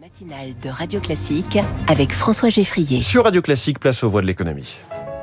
[0.00, 3.02] matinale de Radio Classique avec François Geffrier.
[3.02, 4.76] Sur Radio Classique, place aux voix de l'économie.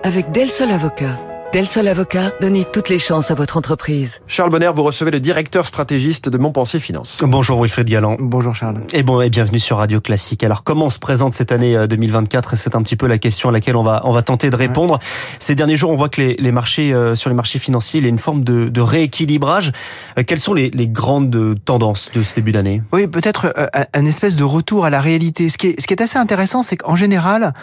[0.04, 1.20] Avec Del Sol Avocat.
[1.54, 4.20] Del Sol Avocat, donnez toutes les chances à votre entreprise.
[4.28, 7.20] Charles Bonner, vous recevez le directeur stratégiste de Montpensier Finance.
[7.24, 8.18] Bonjour Wilfried Dialan.
[8.20, 8.82] Bonjour Charles.
[8.92, 10.44] Et bon, et bienvenue sur Radio Classique.
[10.44, 13.78] Alors, comment se présente cette année 2024 C'est un petit peu la question à laquelle
[13.78, 14.96] on va, on va tenter de répondre.
[14.96, 15.00] Ouais.
[15.40, 18.04] Ces derniers jours, on voit que les, les marchés, euh, sur les marchés financiers, il
[18.04, 19.72] y a une forme de, de rééquilibrage.
[20.20, 22.82] Euh, quelles sont les, les, grandes tendances de ce début d'année?
[22.92, 25.48] Oui, peut-être euh, un espèce de retour à la réalité.
[25.48, 27.54] Ce qui est, ce qui est assez intéressant, c'est qu'en général,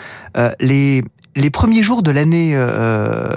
[0.58, 1.04] les,
[1.36, 3.28] les premiers jours de l'année euh,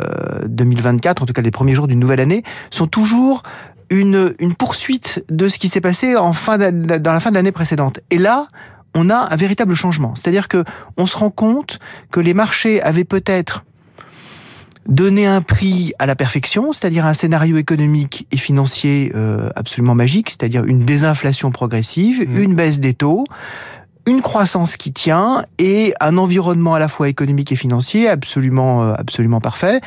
[0.47, 3.43] 2024, en tout cas les premiers jours d'une nouvelle année, sont toujours
[3.89, 7.51] une, une poursuite de ce qui s'est passé en fin dans la fin de l'année
[7.51, 7.99] précédente.
[8.09, 8.47] Et là,
[8.95, 10.15] on a un véritable changement.
[10.15, 10.63] C'est-à-dire que
[10.97, 11.79] on se rend compte
[12.11, 13.63] que les marchés avaient peut-être
[14.87, 20.29] donné un prix à la perfection, c'est-à-dire un scénario économique et financier euh, absolument magique,
[20.29, 22.37] c'est-à-dire une désinflation progressive, mmh.
[22.37, 23.25] une baisse des taux,
[24.07, 28.93] une croissance qui tient et un environnement à la fois économique et financier absolument euh,
[28.97, 29.81] absolument parfait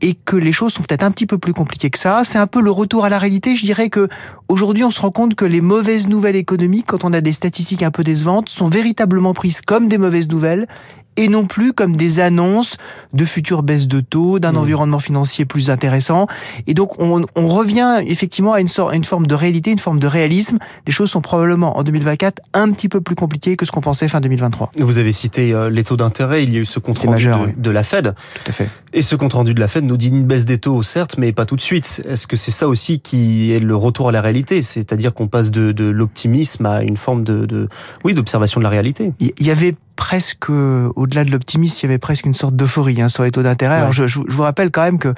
[0.00, 2.22] et que les choses sont peut-être un petit peu plus compliquées que ça.
[2.24, 3.56] C'est un peu le retour à la réalité.
[3.56, 4.08] Je dirais que
[4.48, 7.82] aujourd'hui, on se rend compte que les mauvaises nouvelles économiques, quand on a des statistiques
[7.82, 10.66] un peu décevantes, sont véritablement prises comme des mauvaises nouvelles
[11.16, 12.76] et non plus comme des annonces
[13.12, 14.56] de futures baisses de taux, d'un mmh.
[14.56, 16.26] environnement financier plus intéressant.
[16.66, 19.78] Et donc, on, on revient effectivement à une, sorte, à une forme de réalité, une
[19.78, 20.58] forme de réalisme.
[20.86, 24.08] Les choses sont probablement en 2024 un petit peu plus compliquées que ce qu'on pensait
[24.08, 24.70] fin 2023.
[24.80, 26.44] Vous avez cité euh, les taux d'intérêt.
[26.44, 27.52] Il y a eu ce compte rendu majeur, de, oui.
[27.56, 28.14] de, la Fed.
[28.44, 28.68] Tout à fait.
[28.92, 31.32] Et ce compte rendu de la Fed nous dit une baisse des taux, certes, mais
[31.32, 32.02] pas tout de suite.
[32.08, 34.62] Est-ce que c'est ça aussi qui est le retour à la réalité?
[34.62, 37.68] C'est-à-dire qu'on passe de, de l'optimisme à une forme de, de
[38.04, 39.12] oui, d'observation de la réalité.
[39.20, 43.08] Il y avait presque, au-delà de l'optimisme, il y avait presque une sorte d'euphorie hein,
[43.08, 43.74] sur les taux d'intérêt.
[43.74, 43.80] Ouais.
[43.80, 45.14] Alors je, je, vous rappelle quand même que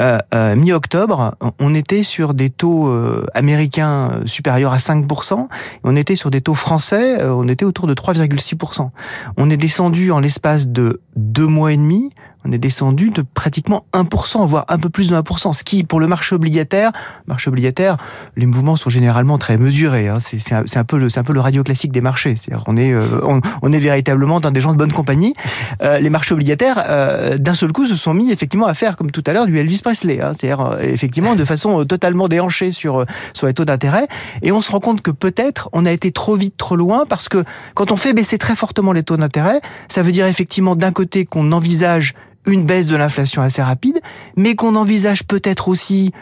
[0.00, 5.46] euh, euh, mi-octobre, on était sur des taux euh, américains supérieurs à 5%, et
[5.84, 8.90] on était sur des taux français, euh, on était autour de 3,6%.
[9.36, 12.10] On est descendu en l'espace de deux mois et demi,
[12.46, 15.98] on est descendu de pratiquement 1%, voire un peu plus de 1%, ce qui, pour
[16.00, 16.92] le marché obligataire,
[17.26, 17.96] marché obligataire,
[18.36, 20.08] les mouvements sont généralement très mesurés.
[20.08, 20.18] Hein.
[20.20, 22.36] C'est un, peu le, un peu le radio classique des marchés.
[22.36, 25.34] C'est on est, euh, on, on, est véritablement dans des gens de bonne compagnie.
[25.82, 29.10] Euh, les marchés obligataires, euh, d'un seul coup, se sont mis effectivement à faire, comme
[29.10, 30.20] tout à l'heure, du Elvis Presley.
[30.20, 30.32] Hein.
[30.38, 33.04] C'est-à-dire effectivement de façon totalement déhanchée sur
[33.34, 34.06] sur les taux d'intérêt.
[34.42, 37.28] Et on se rend compte que peut-être on a été trop vite, trop loin, parce
[37.28, 40.92] que quand on fait baisser très fortement les taux d'intérêt, ça veut dire effectivement d'un
[40.92, 42.14] côté qu'on envisage
[42.46, 44.00] une baisse de l'inflation assez rapide,
[44.36, 46.12] mais qu'on envisage peut-être aussi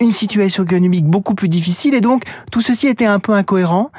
[0.00, 1.94] une situation économique beaucoup plus difficile.
[1.94, 3.90] Et donc, tout ceci était un peu incohérent.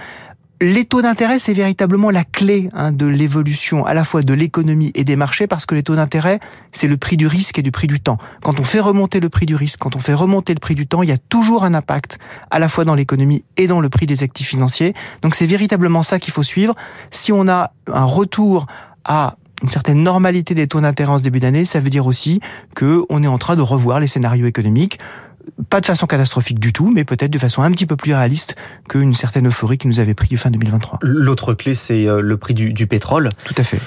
[0.64, 4.92] Les taux d'intérêt, c'est véritablement la clé hein, de l'évolution à la fois de l'économie
[4.94, 6.40] et des marchés, parce que les taux d'intérêt,
[6.72, 8.20] c'est le prix du risque et du prix du temps.
[8.44, 10.86] Quand on fait remonter le prix du risque, quand on fait remonter le prix du
[10.86, 12.20] temps, il y a toujours un impact
[12.52, 14.94] à la fois dans l'économie et dans le prix des actifs financiers.
[15.24, 16.76] Donc c'est véritablement ça qu'il faut suivre.
[17.10, 18.68] Si on a un retour
[19.04, 22.40] à une certaine normalité des taux d'intérêt en ce début d'année, ça veut dire aussi
[22.76, 25.00] que on est en train de revoir les scénarios économiques
[25.70, 28.56] pas de façon catastrophique du tout, mais peut-être de façon un petit peu plus réaliste
[28.88, 31.00] qu'une certaine euphorie qui nous avait pris fin 2023.
[31.02, 33.30] L'autre clé, c'est euh, le prix du, du pétrole.
[33.44, 33.80] Tout à fait.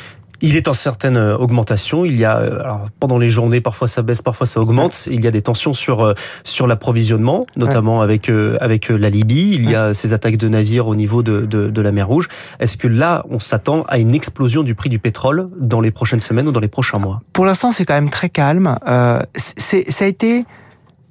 [0.44, 2.04] Il est en certaine augmentation.
[2.04, 5.08] Il y a alors, pendant les journées, parfois ça baisse, parfois ça augmente.
[5.10, 8.04] Il y a des tensions sur sur l'approvisionnement, notamment ouais.
[8.04, 9.54] avec euh, avec la Libye.
[9.54, 12.28] Il y a ces attaques de navires au niveau de de, de la mer Rouge.
[12.60, 16.20] Est-ce que là, on s'attend à une explosion du prix du pétrole dans les prochaines
[16.20, 17.22] semaines ou dans les prochains mois?
[17.32, 18.76] Pour l'instant, c'est quand même très calme.
[18.86, 20.44] Euh, c'est ça a été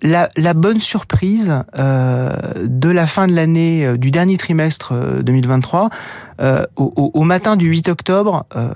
[0.04, 2.30] la, la, bonne surprise euh,
[2.64, 5.90] de la fin de l'année, euh, du dernier trimestre euh, 2023,
[6.76, 8.74] au, au, matin du 8 octobre, euh,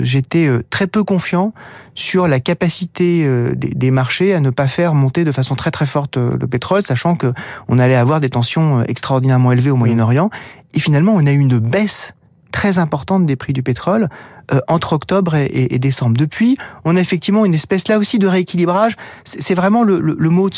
[0.00, 1.52] j'étais très peu confiant
[1.94, 5.70] sur la capacité euh, des, des, marchés à ne pas faire monter de façon très
[5.70, 7.32] très forte euh, le pétrole, sachant que
[7.68, 10.30] on allait avoir des tensions extraordinairement élevées au Moyen-Orient.
[10.74, 12.14] Et finalement, on a eu une baisse
[12.50, 14.08] très importante des prix du pétrole
[14.52, 16.16] euh, entre octobre et, et, décembre.
[16.16, 18.96] Depuis, on a effectivement une espèce là aussi de rééquilibrage.
[19.24, 20.00] C'est vraiment le,
[20.30, 20.54] mot de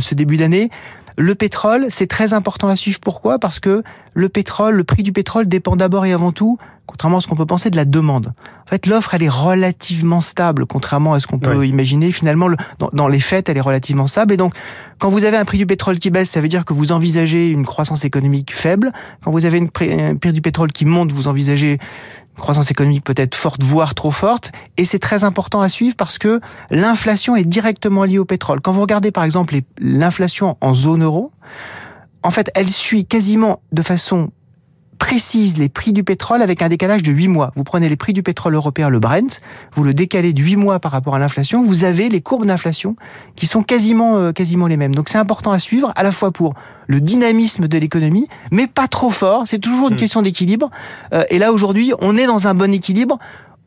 [0.00, 0.70] ce début d'année.
[1.16, 2.98] Le pétrole, c'est très important à suivre.
[3.00, 3.38] Pourquoi?
[3.38, 3.82] Parce que
[4.14, 7.36] le pétrole, le prix du pétrole dépend d'abord et avant tout, contrairement à ce qu'on
[7.36, 8.32] peut penser, de la demande.
[8.66, 11.68] En fait, l'offre, elle est relativement stable, contrairement à ce qu'on peut oui.
[11.68, 12.10] imaginer.
[12.10, 14.34] Finalement, le, dans, dans, les faits, elle est relativement stable.
[14.34, 14.54] Et donc,
[14.98, 17.50] quand vous avez un prix du pétrole qui baisse, ça veut dire que vous envisagez
[17.50, 18.92] une croissance économique faible.
[19.22, 21.78] Quand vous avez une prix, un prix du pétrole qui monte, vous envisagez
[22.40, 24.52] croissance économique peut-être forte, voire trop forte.
[24.76, 26.40] Et c'est très important à suivre parce que
[26.70, 28.60] l'inflation est directement liée au pétrole.
[28.60, 31.32] Quand vous regardez, par exemple, l'inflation en zone euro,
[32.22, 34.30] en fait, elle suit quasiment de façon
[35.00, 37.52] précise les prix du pétrole avec un décalage de 8 mois.
[37.56, 39.40] Vous prenez les prix du pétrole européen, le Brent,
[39.74, 42.94] vous le décalez de 8 mois par rapport à l'inflation, vous avez les courbes d'inflation
[43.34, 44.94] qui sont quasiment, euh, quasiment les mêmes.
[44.94, 46.54] Donc c'est important à suivre, à la fois pour
[46.86, 49.44] le dynamisme de l'économie, mais pas trop fort.
[49.46, 49.98] C'est toujours une mmh.
[49.98, 50.70] question d'équilibre.
[51.12, 53.18] Euh, et là, aujourd'hui, on est dans un bon équilibre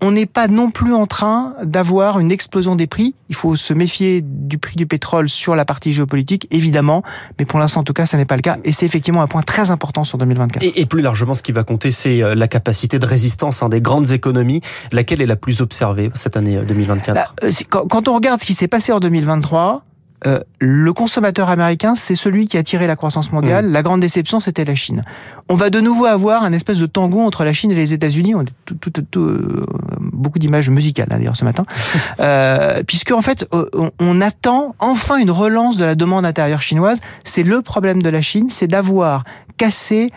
[0.04, 3.16] on n'est pas non plus en train d'avoir une explosion des prix.
[3.30, 7.04] Il faut se méfier du prix du pétrole sur la partie géopolitique, évidemment,
[7.40, 8.58] mais pour l'instant, en tout cas, ça n'est pas le cas.
[8.66, 10.64] Et c'est effectivement un point très important sur 2024.
[10.64, 13.82] Et, plus largement, ce qui va compter, c'est euh, la capacité de résistance hein, des
[13.82, 14.62] grandes économies.
[14.92, 18.54] Laquelle est la plus observée cette année 2024 bah, euh, quand on regarde ce qui
[18.54, 19.86] s'est passé en 2023,
[20.26, 23.68] euh, le consommateur américain, c'est celui qui a tiré la croissance mondiale.
[23.68, 23.72] Mmh.
[23.74, 25.04] La grande déception, c'était la Chine.
[25.50, 28.36] On va de nouveau avoir un espèce de tango entre la Chine et les États-Unis.
[28.36, 29.66] On a tout, tout, euh,
[30.00, 31.66] beaucoup d'images musicales hein, d'ailleurs ce matin,
[32.20, 36.62] euh, puisque en fait, euh, on, on, attend enfin une relance de la demande intérieure
[36.62, 37.00] chinoise.
[37.24, 39.24] C'est le problème de la Chine, c'est d'avoir
[39.58, 40.12] cassé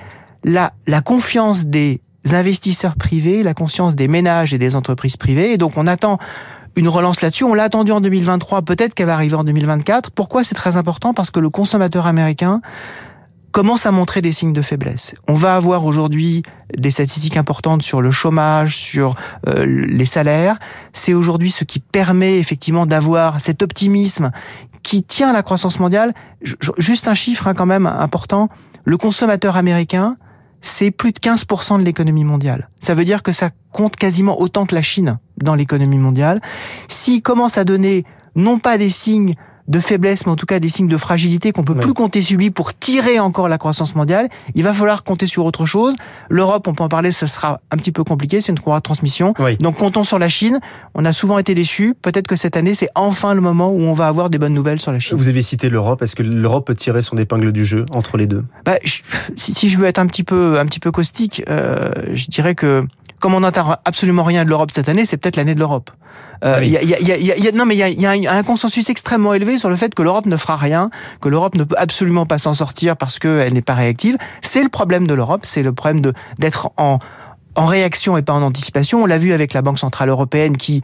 [0.45, 2.01] la, la confiance des
[2.33, 5.53] investisseurs privés, la conscience des ménages et des entreprises privées.
[5.53, 6.19] Et donc, on attend
[6.77, 7.45] une relance là-dessus.
[7.45, 10.11] On l'a attendu en 2023, peut-être qu'elle va arriver en 2024.
[10.11, 11.15] Pourquoi c'est très important?
[11.15, 12.61] Parce que le consommateur américain
[13.51, 15.15] commence à montrer des signes de faiblesse.
[15.29, 16.43] On va avoir aujourd'hui
[16.77, 19.15] des statistiques importantes sur le chômage, sur
[19.49, 20.59] euh, les salaires.
[20.93, 24.31] C'est aujourd'hui ce qui permet effectivement d'avoir cet optimisme
[24.83, 26.13] qui tient à la croissance mondiale.
[26.77, 28.51] Juste un chiffre hein, quand même important.
[28.85, 30.19] Le consommateur américain,
[30.61, 32.69] c'est plus de 15% de l'économie mondiale.
[32.79, 36.41] Ça veut dire que ça compte quasiment autant que la Chine dans l'économie mondiale.
[36.89, 38.05] S'il commence à donner
[38.35, 39.35] non pas des signes
[39.69, 42.39] de faiblesse, mais en tout cas des signes de fragilité qu'on peut plus compter sur
[42.39, 44.29] lui pour tirer encore la croissance mondiale.
[44.55, 45.95] Il va falloir compter sur autre chose.
[46.29, 48.83] L'Europe, on peut en parler, ça sera un petit peu compliqué, c'est une courroie de
[48.83, 49.35] transmission.
[49.61, 50.61] Donc comptons sur la Chine.
[50.95, 51.95] On a souvent été déçus.
[52.01, 54.81] Peut-être que cette année, c'est enfin le moment où on va avoir des bonnes nouvelles
[54.81, 55.17] sur la Chine.
[55.17, 56.03] Vous avez cité l'Europe.
[56.03, 58.45] Est-ce que l'Europe peut tirer son épingle du jeu entre les deux?
[58.65, 62.27] Bah, si, si, je veux être un petit peu, un petit peu caustique, euh, je
[62.27, 62.87] dirais que
[63.19, 65.91] comme on n'entend absolument rien de l'Europe cette année, c'est peut-être l'année de l'Europe.
[66.45, 68.43] Euh, y a, y a, y a, non, mais il y a, y a, un
[68.43, 70.89] consensus extrêmement élevé sur le fait que l'Europe ne fera rien,
[71.21, 74.17] que l'Europe ne peut absolument pas s'en sortir parce qu'elle n'est pas réactive.
[74.43, 76.99] C'est le problème de l'Europe, c'est le problème d'être en
[77.57, 79.03] en réaction et pas en anticipation.
[79.03, 80.83] On l'a vu avec la Banque centrale européenne qui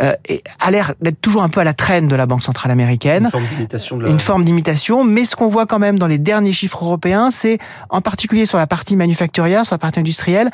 [0.00, 0.14] euh,
[0.60, 3.24] a l'air d'être toujours un peu à la traîne de la Banque centrale américaine.
[3.24, 4.00] Une forme d'imitation.
[4.00, 5.04] Une forme d'imitation.
[5.04, 7.58] Mais ce qu'on voit quand même dans les derniers chiffres européens, c'est
[7.90, 10.50] en particulier sur la partie manufacturière, sur la partie industrielle,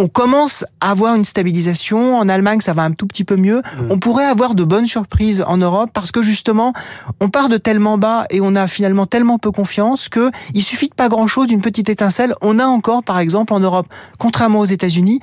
[0.00, 2.16] on commence à avoir une stabilisation.
[2.16, 3.58] En Allemagne, ça va un tout petit peu mieux.
[3.58, 3.86] Mm.
[3.90, 6.72] On pourrait avoir de bonnes surprises en Europe parce que justement,
[7.20, 10.88] on part de tellement bas et on a finalement tellement peu confiance que il suffit
[10.88, 12.34] de pas grand chose, d'une petite étincelle.
[12.40, 13.86] On a encore, par exemple, en Europe,
[14.18, 15.20] contrairement aux États-Unis,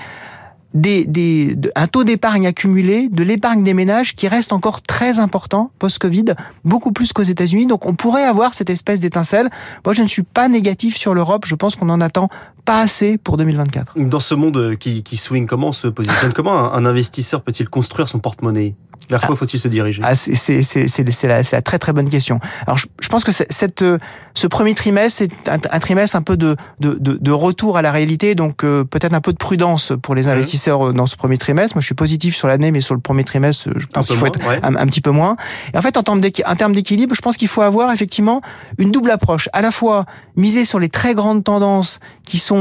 [0.73, 5.71] des, des, un taux d'épargne accumulé, de l'épargne des ménages qui reste encore très important
[5.79, 6.35] post-Covid,
[6.65, 7.65] beaucoup plus qu'aux États-Unis.
[7.65, 9.49] Donc on pourrait avoir cette espèce d'étincelle.
[9.85, 11.45] Moi, je ne suis pas négatif sur l'Europe.
[11.45, 12.29] Je pense qu'on en attend
[12.67, 13.93] pas assez pour 2024.
[13.95, 18.09] Dans ce monde qui, qui swing, comment on se positionne Comment un investisseur peut-il construire
[18.09, 18.75] son porte-monnaie?
[19.09, 19.37] Vers quoi ah.
[19.37, 20.01] faut-il se diriger?
[20.03, 22.39] Ah, C'est la, la, très très bonne question.
[22.65, 23.97] Alors je, je pense que cette, euh,
[24.33, 27.81] ce premier trimestre, c'est un, un, trimestre un peu de, de, de, de, retour à
[27.81, 31.15] la réalité, donc euh, peut-être un peu de prudence pour les investisseurs euh, dans ce
[31.15, 31.77] premier trimestre.
[31.77, 34.25] Moi je suis positif sur l'année, mais sur le premier trimestre, je pense qu'il faut
[34.25, 35.37] être un, un, petit peu moins.
[35.73, 38.41] Et en fait, en termes d'équilibre, je pense qu'il faut avoir effectivement
[38.77, 39.47] une double approche.
[39.53, 40.05] À la fois
[40.35, 42.56] miser sur les très grandes tendances qui sont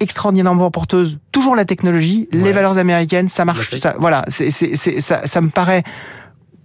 [0.00, 5.26] extraordinairement porteuse, toujours la technologie, les valeurs américaines, ça marche, ça, voilà, c'est, c'est, ça,
[5.26, 5.82] ça me paraît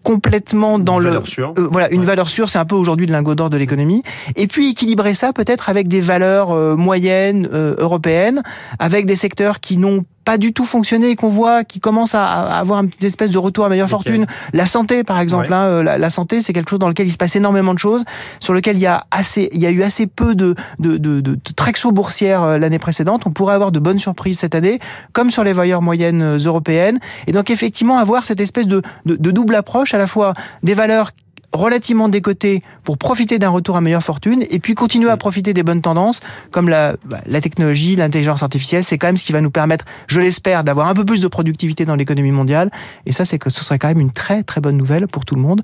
[0.06, 1.54] complètement dans une le valeur sûre.
[1.58, 4.04] Euh, voilà une valeur sûre c'est un peu aujourd'hui le lingot d'or de l'économie.
[4.36, 8.44] Et puis équilibrer ça peut-être avec des valeurs euh, moyennes euh, européennes
[8.78, 12.26] avec des secteurs qui n'ont pas du tout fonctionné et qu'on voit qui commence à,
[12.26, 14.26] avoir une petite espèce de retour à meilleure fortune.
[14.54, 17.18] La santé, par exemple, hein, euh, la, santé, c'est quelque chose dans lequel il se
[17.18, 18.04] passe énormément de choses,
[18.40, 21.22] sur lequel il y a assez, il y a eu assez peu de, de, de,
[21.22, 23.22] de, traction boursière euh, l'année précédente.
[23.26, 24.80] On pourrait avoir de bonnes surprises cette année,
[25.14, 27.00] comme sur les valeurs moyennes euh, européennes.
[27.28, 30.34] Et donc, effectivement, avoir cette espèce de, de, de double approche, à la fois
[30.64, 31.12] des valeurs
[31.56, 35.64] relativement décoté pour profiter d'un retour à meilleure fortune et puis continuer à profiter des
[35.64, 36.20] bonnes tendances
[36.52, 38.84] comme la, bah, la technologie, l'intelligence artificielle.
[38.84, 41.28] C'est quand même ce qui va nous permettre, je l'espère, d'avoir un peu plus de
[41.28, 42.70] productivité dans l'économie mondiale.
[43.06, 45.36] Et ça, c'est que ce serait quand même une très très bonne nouvelle pour tout
[45.36, 45.62] le monde,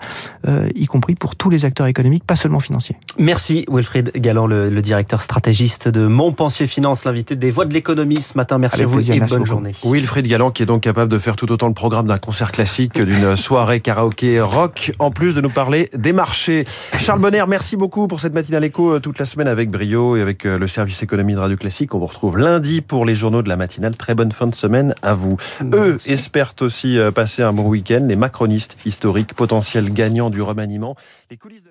[0.47, 2.95] euh, y compris pour tous les acteurs économiques, pas seulement financiers.
[3.17, 8.21] Merci Wilfried Galland, le, le directeur stratégiste de Montpensier Finance, l'invité des Voix de l'économie
[8.21, 8.57] ce matin.
[8.57, 9.71] Merci à vous et bonne journée.
[9.83, 12.93] Wilfried Galland qui est donc capable de faire tout autant le programme d'un concert classique
[12.93, 16.65] que d'une soirée karaoké rock, en plus de nous parler des marchés.
[16.97, 20.21] Charles Bonner, merci beaucoup pour cette matinale écho euh, toute la semaine avec brio et
[20.21, 21.93] avec euh, le service économie de Radio Classique.
[21.95, 23.95] On vous retrouve lundi pour les journaux de la matinale.
[23.95, 25.37] Très bonne fin de semaine à vous.
[25.73, 28.05] Eux espèrent aussi euh, passer un bon week-end.
[28.07, 30.95] Les macronistes historiques, potentiels gagnants du remaniement.
[31.29, 31.70] Les coulisses de